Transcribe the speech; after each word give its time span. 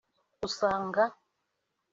usanga 0.47 1.03